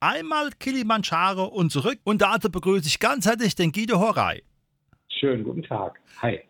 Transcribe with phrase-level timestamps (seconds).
[0.00, 1.98] einmal Kilimanjaro und zurück.
[2.04, 4.42] Und dazu begrüße ich ganz herzlich den Guido Horrey.
[5.08, 5.98] Schönen guten Tag.
[6.22, 6.40] Hi.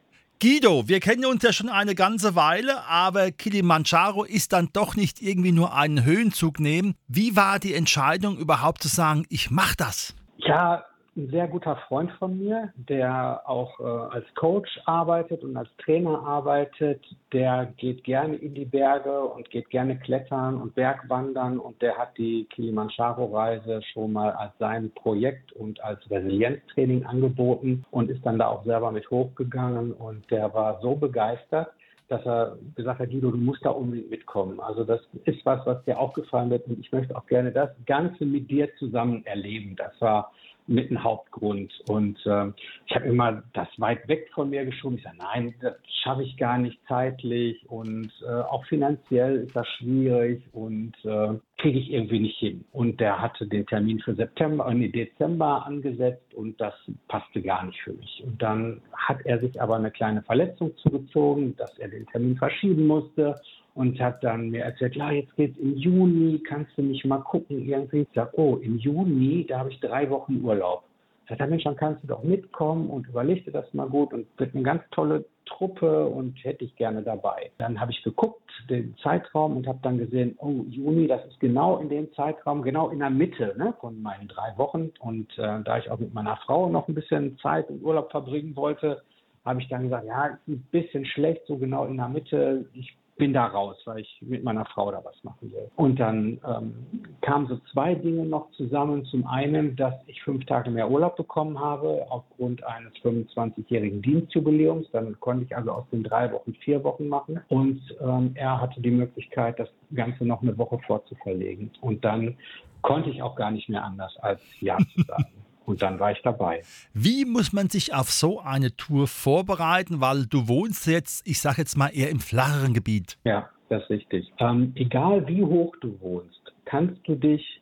[0.40, 5.20] Guido, wir kennen uns ja schon eine ganze Weile, aber Kilimanjaro ist dann doch nicht
[5.20, 6.94] irgendwie nur einen Höhenzug nehmen.
[7.08, 10.14] Wie war die Entscheidung überhaupt zu sagen, ich mache das?
[10.36, 10.84] Ja,
[11.18, 16.22] ein sehr guter Freund von mir, der auch äh, als Coach arbeitet und als Trainer
[16.24, 17.04] arbeitet.
[17.32, 22.16] Der geht gerne in die Berge und geht gerne klettern und Bergwandern und der hat
[22.16, 28.46] die Kilimanjaro-Reise schon mal als sein Projekt und als Resilienztraining angeboten und ist dann da
[28.46, 31.68] auch selber mit hochgegangen und der war so begeistert,
[32.08, 34.60] dass er gesagt hat, Guido, du musst da unbedingt mitkommen.
[34.60, 38.24] Also das ist was, was dir aufgefallen wird und ich möchte auch gerne das Ganze
[38.24, 39.76] mit dir zusammen erleben.
[39.76, 40.32] Das war
[40.68, 41.72] mit ein Hauptgrund.
[41.88, 42.48] Und äh,
[42.86, 44.98] ich habe immer das weit weg von mir geschoben.
[44.98, 49.66] Ich sage, nein, das schaffe ich gar nicht zeitlich und äh, auch finanziell ist das
[49.78, 52.64] schwierig und äh, kriege ich irgendwie nicht hin.
[52.72, 56.74] Und der hatte den Termin für September, äh, nee, Dezember angesetzt und das
[57.08, 58.22] passte gar nicht für mich.
[58.24, 62.86] Und dann hat er sich aber eine kleine Verletzung zugezogen, dass er den Termin verschieben
[62.86, 63.34] musste
[63.78, 67.64] und hat dann mir erzählt, ja, jetzt geht's im Juni, kannst du nicht mal gucken
[67.64, 68.00] irgendwie.
[68.00, 70.82] Ich sag, oh, im Juni, da habe ich drei Wochen Urlaub.
[71.30, 74.52] Ich sag, Mensch, dann kannst du doch mitkommen und überleg das mal gut und wird
[74.52, 77.52] eine ganz tolle Truppe und hätte ich gerne dabei.
[77.58, 81.78] Dann habe ich geguckt, den Zeitraum und habe dann gesehen, oh, Juni, das ist genau
[81.78, 84.90] in dem Zeitraum, genau in der Mitte ne, von meinen drei Wochen.
[84.98, 88.56] Und äh, da ich auch mit meiner Frau noch ein bisschen Zeit und Urlaub verbringen
[88.56, 89.02] wollte,
[89.44, 92.66] habe ich dann gesagt, ja, ist ein bisschen schlecht, so genau in der Mitte.
[92.74, 95.70] Ich bin da raus, weil ich mit meiner Frau da was machen will.
[95.76, 96.74] Und dann ähm,
[97.20, 99.04] kamen so zwei Dinge noch zusammen.
[99.06, 104.90] Zum einen, dass ich fünf Tage mehr Urlaub bekommen habe aufgrund eines 25-jährigen Dienstjubiläums.
[104.92, 107.40] Dann konnte ich also aus den drei Wochen vier Wochen machen.
[107.48, 111.70] Und ähm, er hatte die Möglichkeit, das Ganze noch eine Woche vorzuverlegen.
[111.80, 112.36] Und dann
[112.82, 115.26] konnte ich auch gar nicht mehr anders als Ja zu sagen.
[115.68, 116.62] Und dann war ich dabei.
[116.94, 120.00] Wie muss man sich auf so eine Tour vorbereiten?
[120.00, 123.18] Weil du wohnst jetzt, ich sage jetzt mal, eher im flacheren Gebiet.
[123.24, 124.32] Ja, das ist richtig.
[124.38, 127.60] Ähm, egal wie hoch du wohnst, kannst du dich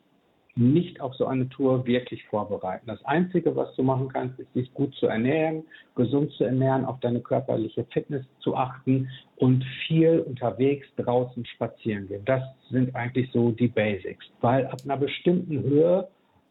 [0.55, 2.87] nicht auf so eine Tour wirklich vorbereiten.
[2.87, 7.01] Das Einzige, was du machen kannst, ist, dich gut zu ernähren, gesund zu ernähren, auf
[7.01, 12.23] deine körperliche Fitness zu achten und viel unterwegs draußen spazieren gehen.
[12.23, 12.41] Das
[12.71, 14.25] sind eigentlich so die Basics.
[14.39, 16.07] Weil ab einer bestimmten Höhe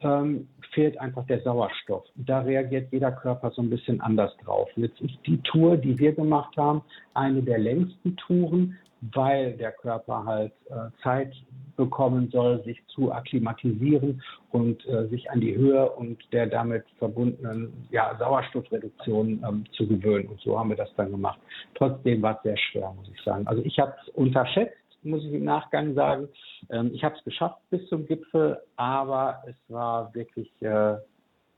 [0.07, 2.05] ähm, fehlt einfach der Sauerstoff.
[2.17, 4.69] Da reagiert jeder Körper so ein bisschen anders drauf.
[4.77, 6.83] Jetzt ist die Tour, die wir gemacht haben,
[7.15, 8.77] eine der längsten Touren,
[9.15, 11.33] weil der Körper halt äh, Zeit
[11.77, 17.73] bekommen soll, sich zu akklimatisieren und äh, sich an die Höhe und der damit verbundenen
[17.91, 20.29] ja, Sauerstoffreduktion ähm, zu gewöhnen.
[20.29, 21.39] Und so haben wir das dann gemacht.
[21.75, 23.47] Trotzdem war es sehr schwer, muss ich sagen.
[23.47, 26.29] Also ich habe es unterschätzt muss ich im Nachgang sagen.
[26.71, 30.97] Ähm, ich habe es geschafft bis zum Gipfel, aber es war wirklich äh,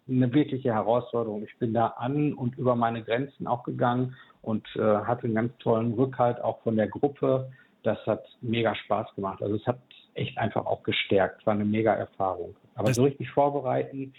[0.09, 1.42] eine wirkliche Herausforderung.
[1.44, 5.53] Ich bin da an und über meine Grenzen auch gegangen und äh, hatte einen ganz
[5.59, 7.50] tollen Rückhalt auch von der Gruppe.
[7.82, 9.42] Das hat mega Spaß gemacht.
[9.42, 9.78] Also es hat
[10.15, 11.47] echt einfach auch gestärkt.
[11.47, 12.54] War eine mega Erfahrung.
[12.75, 14.15] Aber das so richtig vorbereiten,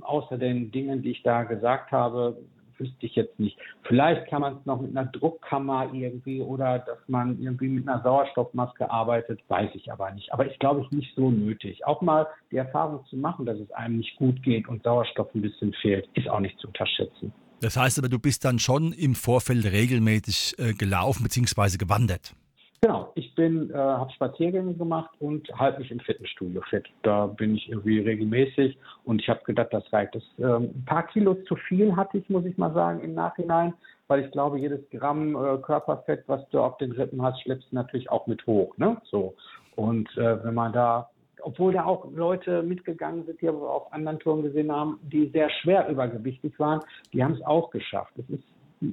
[0.00, 2.36] außer den Dingen, die ich da gesagt habe,
[2.78, 3.58] wüsste ich jetzt nicht.
[3.82, 8.02] Vielleicht kann man es noch mit einer Druckkammer irgendwie oder dass man irgendwie mit einer
[8.02, 10.32] Sauerstoffmaske arbeitet, weiß ich aber nicht.
[10.32, 11.86] Aber ich glaube, ist nicht so nötig.
[11.86, 15.42] Auch mal die Erfahrung zu machen, dass es einem nicht gut geht und Sauerstoff ein
[15.42, 17.32] bisschen fehlt, ist auch nicht zu unterschätzen.
[17.60, 21.78] Das heißt aber, du bist dann schon im Vorfeld regelmäßig äh, gelaufen bzw.
[21.78, 22.34] gewandert.
[22.82, 26.84] Genau, ich bin, äh, habe Spaziergänge gemacht und halte mich im Fitnessstudio fit.
[27.02, 30.14] Da bin ich irgendwie regelmäßig und ich habe gedacht, das reicht.
[30.14, 33.72] Das, ähm, ein paar Kilos zu viel hatte ich, muss ich mal sagen, im Nachhinein,
[34.08, 37.76] weil ich glaube, jedes Gramm äh, Körperfett, was du auf den Rippen hast, schleppst du
[37.76, 38.76] natürlich auch mit hoch.
[38.76, 38.96] Ne?
[39.04, 39.34] So.
[39.74, 41.08] Und äh, wenn man da,
[41.42, 45.48] obwohl da auch Leute mitgegangen sind, die aber auf anderen Touren gesehen haben, die sehr
[45.62, 46.80] schwer übergewichtig waren,
[47.12, 48.12] die haben es auch geschafft.
[48.18, 48.44] Es ist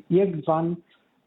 [0.10, 0.78] irgendwann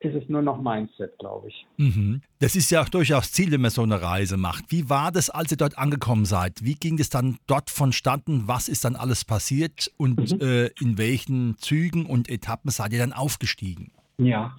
[0.00, 1.66] ist es nur noch Mindset, glaube ich.
[1.78, 2.20] Mhm.
[2.38, 4.70] Das ist ja auch durchaus Ziel, wenn man so eine Reise macht.
[4.70, 6.64] Wie war das, als ihr dort angekommen seid?
[6.64, 8.44] Wie ging es dann dort vonstatten?
[8.46, 10.46] Was ist dann alles passiert und mhm.
[10.46, 13.90] äh, in welchen Zügen und Etappen seid ihr dann aufgestiegen?
[14.18, 14.54] Ja,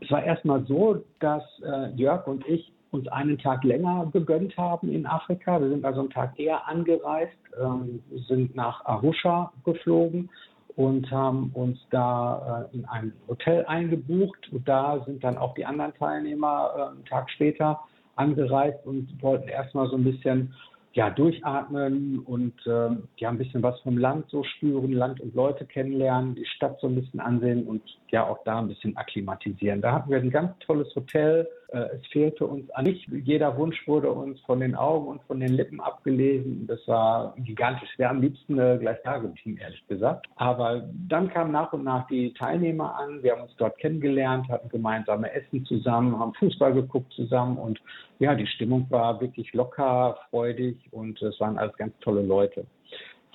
[0.00, 4.92] es war erstmal so, dass äh, Jörg und ich uns einen Tag länger gegönnt haben
[4.92, 5.60] in Afrika.
[5.60, 10.30] Wir sind also einen Tag eher angereist, ähm, sind nach Arusha geflogen
[10.76, 14.50] und haben uns da äh, in ein Hotel eingebucht.
[14.52, 17.80] Und da sind dann auch die anderen Teilnehmer äh, einen Tag später
[18.16, 20.54] angereist und wollten erstmal so ein bisschen
[20.94, 25.66] ja, durchatmen und äh, ja, ein bisschen was vom Land so spüren, Land und Leute
[25.66, 29.80] kennenlernen, die Stadt so ein bisschen ansehen und ja auch da ein bisschen akklimatisieren.
[29.80, 31.48] Da hatten wir ein ganz tolles Hotel.
[31.68, 33.08] Äh, es fehlte uns an nicht.
[33.10, 36.66] Jeder Wunsch wurde uns von den Augen und von den Lippen abgelesen.
[36.66, 37.88] Das war gigantisch.
[37.96, 40.26] Wir am liebsten äh, gleich da geblieben, ehrlich gesagt.
[40.36, 43.22] Aber dann kamen nach und nach die Teilnehmer an.
[43.22, 47.80] Wir haben uns dort kennengelernt, hatten gemeinsame Essen zusammen, haben Fußball geguckt zusammen und
[48.18, 52.64] ja, die Stimmung war wirklich locker, freudig und es waren alles ganz tolle Leute.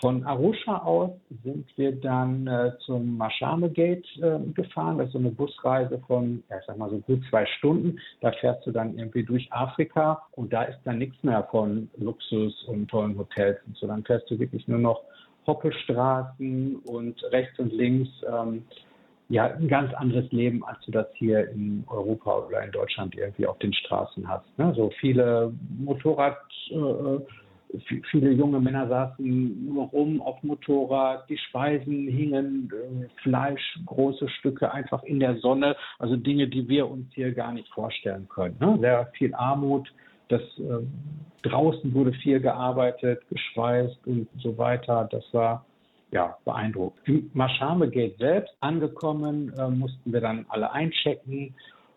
[0.01, 1.12] Von Arusha aus
[1.44, 4.98] sind wir dann äh, zum Mashame Gate äh, gefahren.
[4.98, 8.00] Das ist so eine Busreise von, ja, ich sag mal so gut zwei Stunden.
[8.22, 12.63] Da fährst du dann irgendwie durch Afrika und da ist dann nichts mehr von Luxus
[12.63, 13.88] und tollen Hotels und so.
[13.88, 15.01] Dann fährst du wirklich nur noch
[15.46, 18.10] Hoppelstraßen und rechts und links.
[18.31, 18.63] Ähm,
[19.28, 23.46] ja, ein ganz anderes Leben, als du das hier in Europa oder in Deutschland irgendwie
[23.46, 24.46] auf den Straßen hast.
[24.57, 24.74] Ne?
[24.75, 26.38] So viele Motorrad,
[26.72, 27.19] äh,
[28.12, 34.71] viele junge Männer saßen nur rum auf Motorrad, die Speisen hingen, äh, Fleisch, große Stücke
[34.71, 38.56] einfach in der Sonne, also Dinge, die wir uns hier gar nicht vorstellen können.
[38.60, 38.77] Ne?
[38.80, 39.92] Sehr viel Armut,
[40.30, 40.86] das äh,
[41.44, 45.07] draußen wurde viel gearbeitet, geschweißt und so weiter.
[45.12, 45.65] Das war
[46.12, 46.98] ja, beeindruckt.
[47.07, 51.54] Im Mashame Gate selbst angekommen, äh, mussten wir dann alle einchecken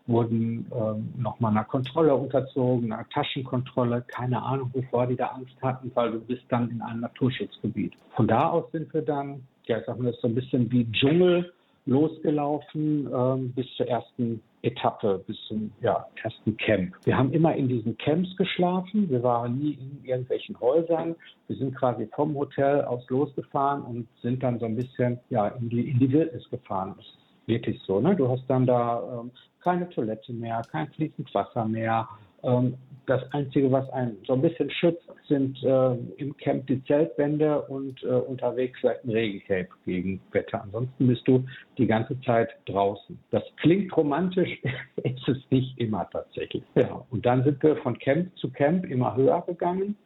[0.06, 4.04] wurden ähm, nochmal einer Kontrolle unterzogen, einer Taschenkontrolle.
[4.08, 7.94] Keine Ahnung, wovor die da Angst hatten, weil du bist dann in einem Naturschutzgebiet.
[8.16, 11.52] Von da aus sind wir dann, ja, ich sag mal, so ein bisschen wie Dschungel
[11.86, 16.94] losgelaufen ähm, bis zur ersten Etappe, bis zum ja, ersten Camp.
[17.04, 19.10] Wir haben immer in diesen Camps geschlafen.
[19.10, 21.16] Wir waren nie in irgendwelchen Häusern.
[21.48, 25.68] Wir sind quasi vom Hotel aus losgefahren und sind dann so ein bisschen ja, in,
[25.68, 26.94] die, in die Wildnis gefahren.
[26.96, 28.00] Das ist wirklich so.
[28.00, 28.14] Ne?
[28.14, 32.08] Du hast dann da ähm, keine Toilette mehr, kein fließend Wasser mehr.
[32.42, 32.74] Ähm,
[33.06, 38.02] das Einzige, was einen so ein bisschen schützt, sind äh, im Camp die Zeltwände und
[38.04, 40.62] äh, unterwegs vielleicht ein Regencape gegen Wetter.
[40.62, 41.44] Ansonsten bist du
[41.78, 43.18] die ganze Zeit draußen.
[43.30, 44.60] Das klingt romantisch,
[45.02, 46.62] ist es nicht immer tatsächlich.
[46.74, 49.96] Ja, und dann sind wir von Camp zu Camp immer höher gegangen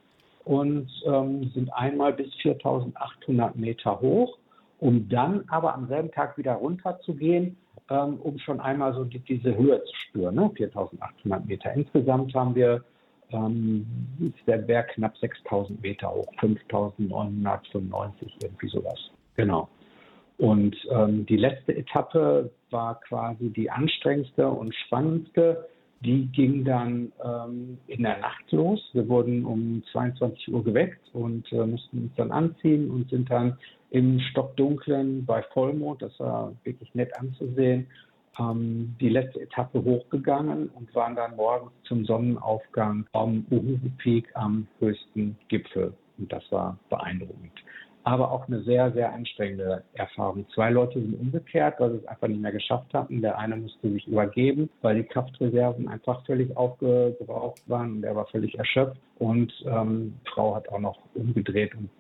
[0.45, 4.39] und ähm, sind einmal bis 4800 Meter hoch,
[4.79, 7.57] um dann aber am selben Tag wieder runter zu gehen
[7.91, 10.35] ähm, um schon einmal so die, diese Höhe zu spüren.
[10.35, 10.51] Ne?
[10.55, 11.73] 4.800 Meter.
[11.73, 12.85] Insgesamt haben wir
[13.33, 13.87] ähm,
[14.21, 19.11] ist der Berg knapp 6.000 Meter hoch, 5.995 irgendwie sowas.
[19.35, 19.69] Genau.
[20.39, 25.67] Und ähm, die letzte Etappe war quasi die anstrengendste und spannendste.
[26.01, 28.91] Die ging dann ähm, in der Nacht los.
[28.93, 33.57] Wir wurden um 22 Uhr geweckt und äh, mussten uns dann anziehen und sind dann
[33.91, 37.87] im Stockdunklen bei Vollmond, das war wirklich nett anzusehen,
[38.39, 44.67] ähm, die letzte Etappe hochgegangen und waren dann morgens zum Sonnenaufgang am Uhuru Peak am
[44.79, 45.93] höchsten Gipfel.
[46.19, 47.53] Und das war beeindruckend
[48.07, 50.47] aber auch eine sehr, sehr anstrengende Erfahrung.
[50.55, 53.21] Zwei Leute sind umgekehrt, weil sie es einfach nicht mehr geschafft hatten.
[53.21, 58.27] Der eine musste sich übergeben, weil die Kraftreserven einfach völlig aufgebraucht waren und er war
[58.29, 59.01] völlig erschöpft.
[59.19, 61.91] Und ähm, Frau hat auch noch umgedreht und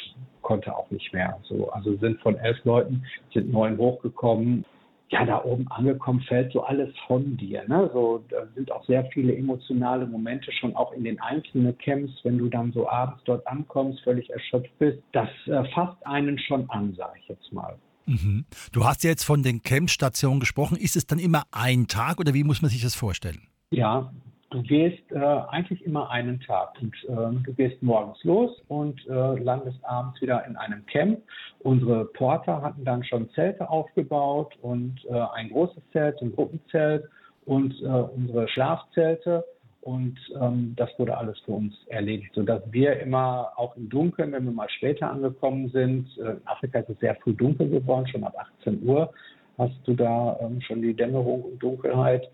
[0.47, 1.39] konnte auch nicht mehr.
[1.43, 4.65] So, also sind von elf Leuten, sind neun hochgekommen
[5.09, 7.63] ja, da oben angekommen fällt so alles von dir.
[7.69, 7.89] Ne?
[7.93, 12.39] So, da sind auch sehr viele emotionale Momente schon auch in den einzelnen Camps, wenn
[12.39, 14.99] du dann so abends dort ankommst, völlig erschöpft bist.
[15.13, 17.77] Das äh, fasst einen schon an, sage ich jetzt mal.
[18.07, 18.47] Mhm.
[18.73, 20.77] Du hast jetzt von den Campstationen gesprochen.
[20.77, 23.43] Ist es dann immer ein Tag oder wie muss man sich das vorstellen?
[23.71, 24.13] Ja,
[24.57, 29.39] Du gehst äh, eigentlich immer einen Tag und äh, du gehst morgens los und äh,
[29.39, 31.21] landest abends wieder in einem Camp.
[31.59, 37.05] Unsere Porter hatten dann schon Zelte aufgebaut und äh, ein großes Zelt, ein Gruppenzelt
[37.45, 39.45] und äh, unsere Schlafzelte.
[39.83, 44.47] Und ähm, das wurde alles für uns erledigt, sodass wir immer auch im Dunkeln, wenn
[44.47, 48.25] wir mal später angekommen sind, äh, in Afrika ist es sehr früh dunkel geworden, schon
[48.25, 49.13] ab 18 Uhr
[49.59, 52.29] hast du da ähm, schon die Dämmerung und Dunkelheit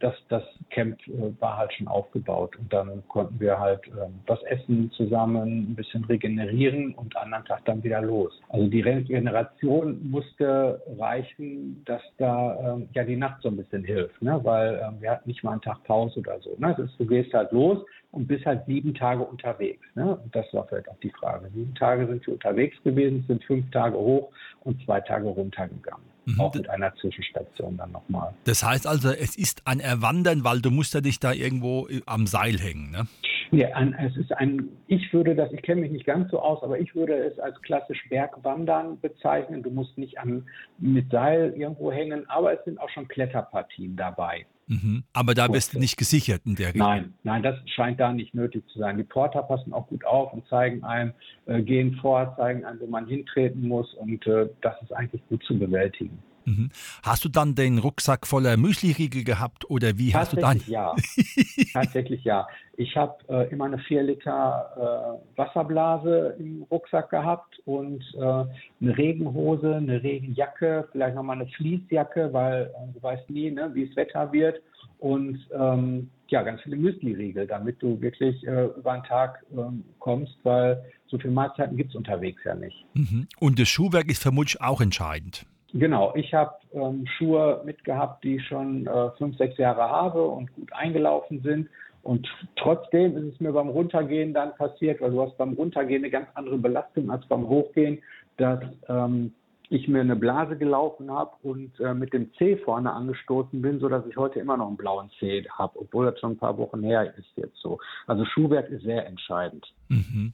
[0.00, 4.42] das, das Camp äh, war halt schon aufgebaut und dann konnten wir halt ähm, was
[4.44, 8.32] essen zusammen, ein bisschen regenerieren und am anderen Tag dann wieder los.
[8.48, 14.20] Also die Regeneration musste reichen, dass da ähm, ja die Nacht so ein bisschen hilft,
[14.22, 14.40] ne?
[14.42, 16.56] weil ähm, wir hatten nicht mal einen Tag Pause oder so.
[16.58, 16.74] Ne?
[16.78, 17.78] Ist, du gehst halt los,
[18.10, 19.84] und bist halt sieben Tage unterwegs.
[19.94, 20.16] Ne?
[20.16, 21.50] Und das war vielleicht auch die Frage.
[21.54, 26.04] Sieben Tage sind wir unterwegs gewesen, sind fünf Tage hoch und zwei Tage runtergegangen.
[26.24, 26.40] Mhm.
[26.40, 28.34] Auch mit einer Zwischenstation dann nochmal.
[28.44, 32.26] Das heißt also, es ist ein Erwandern, weil du musst ja dich da irgendwo am
[32.26, 33.06] Seil hängen, ne?
[33.50, 36.62] Ja, ein, es ist ein, ich würde das, ich kenne mich nicht ganz so aus,
[36.62, 39.62] aber ich würde es als klassisch Bergwandern bezeichnen.
[39.62, 40.46] Du musst nicht an,
[40.76, 44.44] mit Seil irgendwo hängen, aber es sind auch schon Kletterpartien dabei.
[44.68, 45.04] Mhm.
[45.14, 46.86] Aber da bist du nicht gesichert in der Richtung.
[46.86, 48.98] Nein, nein, das scheint da nicht nötig zu sein.
[48.98, 51.12] Die Porter passen auch gut auf und zeigen einem,
[51.46, 55.42] äh, gehen vor, zeigen einem, wo man hintreten muss und äh, das ist eigentlich gut
[55.44, 56.22] zu bewältigen.
[56.48, 56.70] Mhm.
[57.02, 60.60] Hast du dann den Rucksack voller Müsliriegel gehabt oder wie hast du dann?
[60.66, 60.94] Ja,
[61.72, 62.46] tatsächlich ja.
[62.76, 68.96] Ich habe äh, immer eine 4 Liter äh, Wasserblase im Rucksack gehabt und äh, eine
[68.96, 73.96] Regenhose, eine Regenjacke, vielleicht nochmal eine Fließjacke, weil äh, du weißt nie, ne, wie es
[73.96, 74.62] Wetter wird.
[74.98, 80.36] Und ähm, ja, ganz viele Müsliriegel, damit du wirklich äh, über den Tag ähm, kommst,
[80.42, 82.84] weil so viele Mahlzeiten gibt es unterwegs ja nicht.
[82.94, 83.26] Mhm.
[83.38, 85.46] Und das Schuhwerk ist vermutlich auch entscheidend.
[85.74, 90.72] Genau, ich habe ähm, Schuhe mitgehabt, die schon äh, fünf, sechs Jahre habe und gut
[90.72, 91.68] eingelaufen sind.
[92.02, 96.10] Und trotzdem ist es mir beim Runtergehen dann passiert, weil du hast beim Runtergehen eine
[96.10, 98.02] ganz andere Belastung als beim Hochgehen,
[98.38, 99.34] dass ähm,
[99.70, 104.04] ich mir eine Blase gelaufen habe und äh, mit dem C vorne angestoßen bin, sodass
[104.06, 107.14] ich heute immer noch einen blauen C habe, obwohl das schon ein paar Wochen her
[107.16, 107.78] ist jetzt so.
[108.06, 109.66] Also Schuhwerk ist sehr entscheidend.
[109.88, 110.32] Mhm.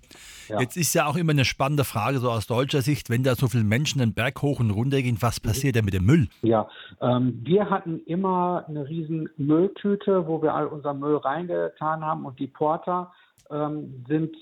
[0.49, 0.61] Ja.
[0.61, 3.49] Jetzt ist ja auch immer eine spannende Frage, so aus deutscher Sicht, wenn da so
[3.49, 5.49] viele Menschen den Berg hoch und runter gehen, was mhm.
[5.49, 6.29] passiert denn mit dem Müll?
[6.43, 6.69] Ja,
[7.01, 12.39] ähm, wir hatten immer eine riesen Mülltüte, wo wir all unser Müll reingetan haben und
[12.39, 13.13] die Porter
[13.51, 14.37] ähm, sind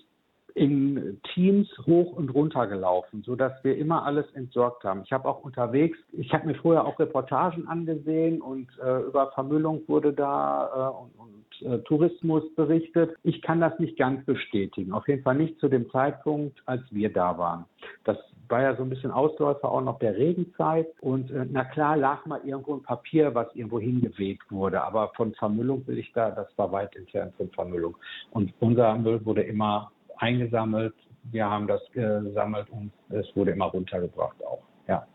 [0.54, 5.02] in Teams hoch und runter gelaufen, sodass wir immer alles entsorgt haben.
[5.04, 9.82] Ich habe auch unterwegs, ich habe mir vorher auch Reportagen angesehen und äh, über Vermüllung
[9.86, 13.16] wurde da äh, und, und äh, Tourismus berichtet.
[13.22, 14.92] Ich kann das nicht ganz bestätigen.
[14.92, 17.64] Auf jeden Fall nicht zu dem Zeitpunkt, als wir da waren.
[18.04, 18.18] Das
[18.48, 20.88] war ja so ein bisschen Ausläufer auch noch der Regenzeit.
[21.00, 24.82] Und äh, na klar lag mal irgendwo ein Papier, was irgendwo hingeweht wurde.
[24.82, 27.96] Aber von Vermüllung will ich da, das war weit entfernt von Vermüllung.
[28.30, 29.90] Und unser Müll wurde immer
[30.22, 30.94] eingesammelt.
[31.24, 34.62] Wir haben das gesammelt und es wurde immer runtergebracht auch.
[34.88, 35.06] Ja.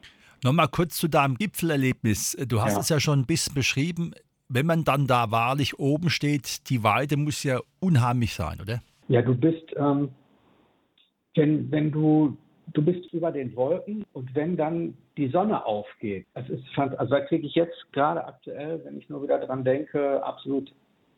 [0.44, 2.38] Nochmal kurz zu deinem Gipfelerlebnis.
[2.48, 2.80] Du hast ja.
[2.80, 4.12] es ja schon ein bisschen beschrieben.
[4.50, 8.82] Wenn man dann da wahrlich oben steht, die Weide muss ja unheimlich sein, oder?
[9.10, 10.10] Ja, du bist, ähm,
[11.36, 12.38] wenn, wenn du,
[12.74, 17.22] du bist über den Wolken und wenn dann die Sonne aufgeht, es ist, also da
[17.22, 20.72] kriege ich jetzt gerade aktuell, wenn ich nur wieder dran denke, absolut,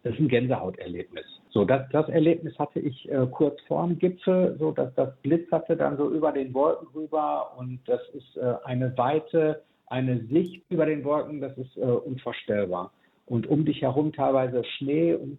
[0.03, 1.25] das ist ein Gänsehauterlebnis.
[1.51, 5.97] So, das, das Erlebnis hatte ich äh, kurz vorm Gipfel, so dass das glitzerte dann
[5.97, 11.03] so über den Wolken rüber und das ist äh, eine Weite, eine Sicht über den
[11.03, 12.91] Wolken, das ist äh, unvorstellbar.
[13.25, 15.37] Und um dich herum teilweise Schnee und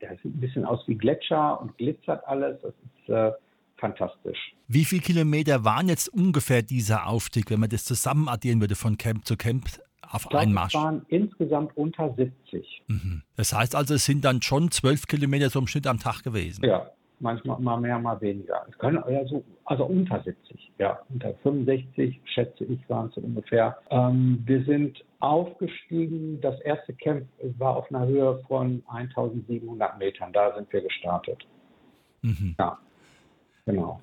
[0.00, 2.60] das sieht ein bisschen aus wie Gletscher und glitzert alles.
[2.62, 3.32] Das ist äh,
[3.76, 4.54] fantastisch.
[4.68, 8.98] Wie viele Kilometer waren jetzt ungefähr dieser Aufstieg, wenn man das zusammen addieren würde von
[8.98, 9.64] Camp zu Camp?
[10.10, 10.74] Auf glaube, einen Marsch?
[10.74, 12.82] Es waren insgesamt unter 70.
[12.88, 13.22] Mhm.
[13.36, 16.64] Das heißt also, es sind dann schon zwölf Kilometer so im Schnitt am Tag gewesen.
[16.64, 16.90] Ja,
[17.20, 18.66] manchmal mal mehr, mal weniger.
[18.68, 23.78] Es können also, also unter 70, ja, unter 65 schätze ich waren es ungefähr.
[23.90, 26.40] Ähm, wir sind aufgestiegen.
[26.40, 27.26] Das erste Camp
[27.58, 30.32] war auf einer Höhe von 1700 Metern.
[30.32, 31.46] Da sind wir gestartet.
[32.22, 32.56] Mhm.
[32.58, 32.78] Ja,
[33.66, 34.00] genau.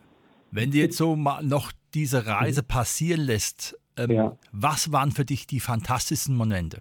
[0.52, 4.38] Wenn du jetzt so mal noch diese Reise passieren lässt, ähm, ja.
[4.52, 6.80] Was waren für dich die fantastischsten Momente?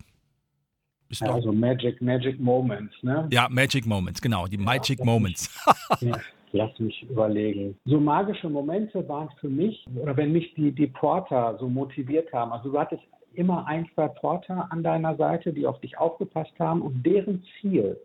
[1.10, 3.28] Ja, also Magic, Magic Moments, ne?
[3.30, 5.50] Ja, Magic Moments, genau, die ja, Magic Moments.
[6.00, 6.16] Mich,
[6.52, 7.76] lass mich überlegen.
[7.84, 12.52] So magische Momente waren für mich, oder wenn mich die, die Porter so motiviert haben,
[12.52, 13.02] also du hattest
[13.34, 17.96] immer ein, zwei Porter an deiner Seite, die auf dich aufgepasst haben und deren Ziel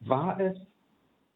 [0.00, 0.56] war es,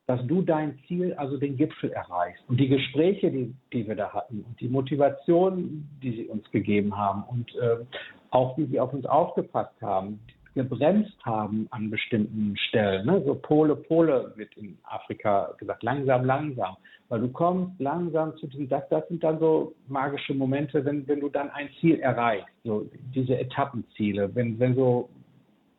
[0.07, 2.43] dass du dein Ziel, also den Gipfel erreichst.
[2.49, 6.97] Und die Gespräche, die, die wir da hatten und die Motivation, die sie uns gegeben
[6.97, 7.85] haben und äh,
[8.31, 10.21] auch wie sie auf uns aufgepasst haben,
[10.55, 13.07] gebremst haben an bestimmten Stellen.
[13.07, 13.23] Ne?
[13.27, 16.77] So Pole, Pole wird in Afrika gesagt, langsam, langsam.
[17.09, 21.21] Weil du kommst langsam zu diesem, das, das sind dann so magische Momente, wenn, wenn
[21.21, 25.09] du dann ein Ziel erreichst, so diese Etappenziele, wenn, wenn so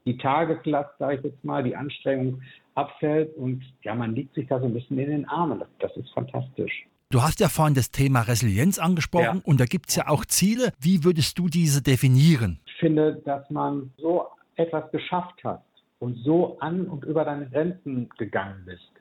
[0.06, 2.42] die Tageslast, sage ich jetzt mal, die Anstrengung
[2.78, 5.60] abfällt und ja, man liegt sich da so ein bisschen in den Armen.
[5.60, 6.86] Das, das ist fantastisch.
[7.10, 9.42] Du hast ja vorhin das Thema Resilienz angesprochen ja.
[9.46, 10.74] und da gibt es ja auch Ziele.
[10.80, 12.60] Wie würdest du diese definieren?
[12.66, 15.64] Ich finde, dass man so etwas geschafft hat
[16.00, 18.92] und so an und über deine Grenzen gegangen bist,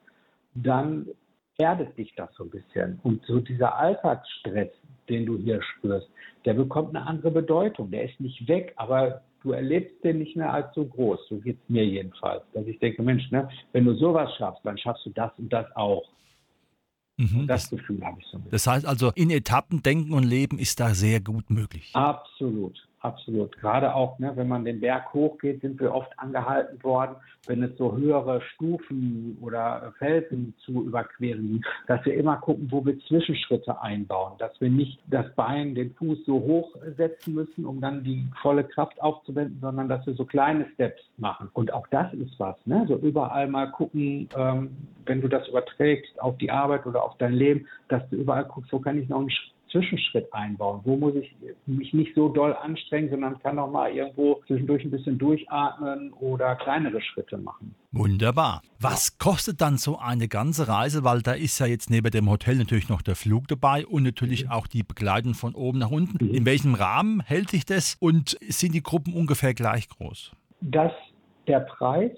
[0.54, 1.06] dann
[1.58, 3.00] erdet dich das so ein bisschen.
[3.02, 4.70] Und so dieser Alltagsstress,
[5.08, 6.08] den du hier spürst,
[6.44, 7.90] der bekommt eine andere Bedeutung.
[7.90, 11.20] Der ist nicht weg, aber du erlebst den nicht mehr als so groß.
[11.28, 12.42] So geht es mir jedenfalls.
[12.52, 15.66] Dass ich denke, Mensch, ne, wenn du sowas schaffst, dann schaffst du das und das
[15.76, 16.04] auch.
[17.18, 18.38] Mhm, das, das, Gefühl habe ich so.
[18.50, 21.90] Das heißt also, in Etappen denken und leben ist da sehr gut möglich.
[21.94, 22.76] Absolut.
[23.06, 23.56] Absolut.
[23.58, 27.14] Gerade auch, ne, wenn man den Berg hochgeht, sind wir oft angehalten worden,
[27.46, 32.98] wenn es so höhere Stufen oder Felsen zu überqueren dass wir immer gucken, wo wir
[32.98, 38.02] Zwischenschritte einbauen, dass wir nicht das Bein, den Fuß so hoch setzen müssen, um dann
[38.02, 41.48] die volle Kraft aufzuwenden, sondern dass wir so kleine Steps machen.
[41.52, 42.86] Und auch das ist was, ne?
[42.88, 44.70] So überall mal gucken, ähm,
[45.04, 48.72] wenn du das überträgst auf die Arbeit oder auf dein Leben, dass du überall guckst,
[48.72, 50.80] wo kann ich noch einen Schritt Zwischenschritt einbauen?
[50.84, 51.34] Wo muss ich
[51.66, 56.56] mich nicht so doll anstrengen, sondern kann auch mal irgendwo zwischendurch ein bisschen durchatmen oder
[56.56, 57.74] kleinere Schritte machen?
[57.92, 58.62] Wunderbar.
[58.80, 61.04] Was kostet dann so eine ganze Reise?
[61.04, 64.44] Weil da ist ja jetzt neben dem Hotel natürlich noch der Flug dabei und natürlich
[64.44, 64.50] mhm.
[64.50, 66.24] auch die Begleitung von oben nach unten.
[66.24, 66.34] Mhm.
[66.34, 70.32] In welchem Rahmen hält sich das und sind die Gruppen ungefähr gleich groß?
[70.60, 70.92] Das
[71.46, 72.12] der Preis.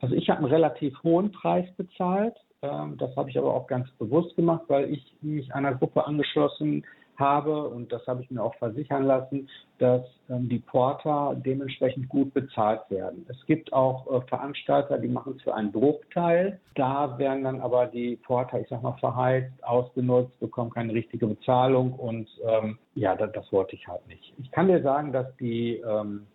[0.00, 4.34] Also ich habe einen relativ hohen Preis bezahlt das habe ich aber auch ganz bewusst
[4.34, 6.84] gemacht, weil ich mich einer Gruppe angeschlossen
[7.18, 9.48] habe und das habe ich mir auch versichern lassen,
[9.78, 13.26] dass ähm, die Porter dementsprechend gut bezahlt werden.
[13.28, 16.60] Es gibt auch äh, Veranstalter, die machen es für einen Bruchteil.
[16.74, 21.92] Da werden dann aber die Porter, ich sag mal, verheizt, ausgenutzt, bekommen keine richtige Bezahlung
[21.92, 24.32] und ähm, ja, das, das, wollte ich halt nicht.
[24.38, 26.26] Ich kann dir sagen, dass die ähm,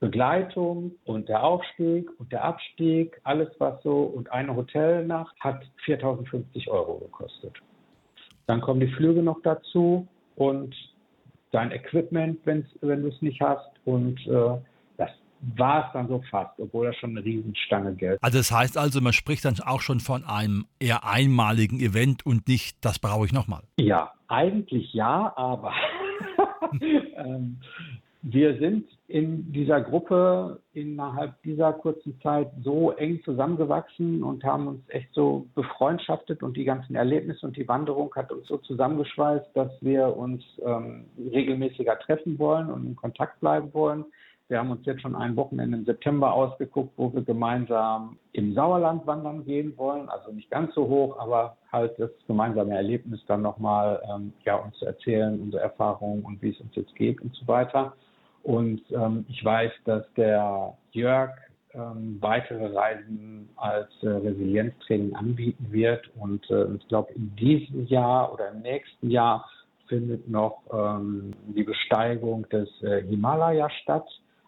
[0.00, 6.68] Begleitung und der Aufstieg und der Abstieg, alles was so und eine Hotelnacht hat 4.050
[6.68, 7.54] Euro gekostet.
[8.46, 10.74] Dann kommen die Flüge noch dazu und
[11.50, 14.58] dein Equipment, wenn du es nicht hast und äh,
[14.98, 15.10] das
[15.56, 18.18] war es dann so fast, obwohl das schon eine Riesenstange Geld.
[18.20, 22.48] Also das heißt also, man spricht dann auch schon von einem eher einmaligen Event und
[22.48, 23.62] nicht, das brauche ich nochmal.
[23.78, 25.72] Ja, eigentlich ja, aber
[27.16, 27.60] ähm,
[28.22, 34.80] wir sind in dieser Gruppe innerhalb dieser kurzen Zeit so eng zusammengewachsen und haben uns
[34.88, 39.70] echt so befreundschaftet und die ganzen Erlebnisse und die Wanderung hat uns so zusammengeschweißt, dass
[39.80, 44.04] wir uns ähm, regelmäßiger treffen wollen und in Kontakt bleiben wollen.
[44.48, 49.04] Wir haben uns jetzt schon ein Wochenende im September ausgeguckt, wo wir gemeinsam im Sauerland
[49.04, 50.08] wandern gehen wollen.
[50.08, 54.76] Also nicht ganz so hoch, aber halt das gemeinsame Erlebnis dann nochmal ähm, ja, uns
[54.78, 57.94] zu erzählen, unsere Erfahrungen und wie es uns jetzt geht und so weiter.
[58.46, 61.30] Und ähm, ich weiß, dass der Jörg
[61.74, 66.08] ähm, weitere Reisen als äh, Resilienztraining anbieten wird.
[66.14, 69.50] Und äh, ich glaube, in diesem Jahr oder im nächsten Jahr
[69.88, 74.06] findet noch ähm, die Besteigung des äh, Himalaya statt.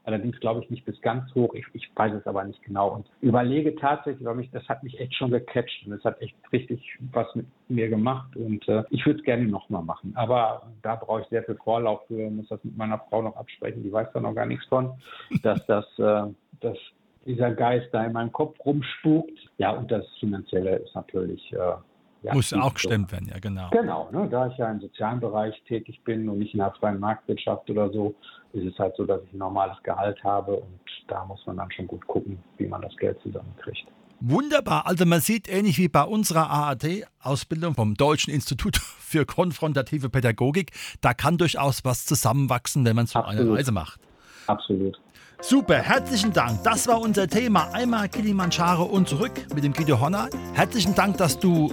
[0.09, 1.53] Allerdings glaube ich nicht bis ganz hoch.
[1.53, 4.99] Ich, ich, weiß es aber nicht genau und überlege tatsächlich, weil mich das hat mich
[4.99, 6.81] echt schon gecatcht und es hat echt richtig
[7.13, 10.15] was mit mir gemacht und äh, ich würde es gerne nochmal machen.
[10.15, 13.83] Aber da brauche ich sehr viel Vorlauf für, muss das mit meiner Frau noch absprechen.
[13.83, 14.93] Die weiß da noch gar nichts von,
[15.43, 16.23] dass das, äh,
[16.61, 16.79] dass
[17.27, 19.39] dieser Geist da in meinem Kopf rumspukt.
[19.59, 21.75] Ja, und das Finanzielle ist natürlich äh,
[22.23, 23.71] ja, Muss auch gestemmt werden, ja, genau.
[23.71, 26.99] Genau, ne, da ich ja im sozialen Bereich tätig bin und nicht in der freien
[26.99, 28.15] Marktwirtschaft oder so,
[28.53, 31.71] ist es halt so, dass ich ein normales Gehalt habe und da muss man dann
[31.71, 33.87] schon gut gucken, wie man das Geld zusammenkriegt.
[34.21, 34.87] Wunderbar.
[34.87, 41.15] Also man sieht ähnlich wie bei unserer AAD-Ausbildung vom Deutschen Institut für konfrontative Pädagogik, da
[41.15, 44.01] kann durchaus was zusammenwachsen, wenn man so eine Reise macht.
[44.49, 44.99] Absolut.
[45.41, 46.65] Super, herzlichen Dank.
[46.65, 47.71] Das war unser Thema.
[47.73, 50.29] Einmal Kilimanjaro und zurück mit dem Guido Honner.
[50.55, 51.73] Herzlichen Dank, dass du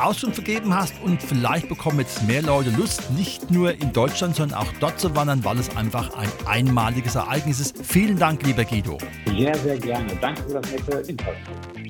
[0.00, 4.58] Auskunft vergeben hast und vielleicht bekommen jetzt mehr Leute Lust, nicht nur in Deutschland, sondern
[4.58, 7.84] auch dort zu wandern, weil es einfach ein einmaliges Ereignis ist.
[7.84, 8.98] Vielen Dank, lieber Guido.
[9.26, 10.14] Sehr, sehr gerne.
[10.20, 11.81] Danke für das nette Interview.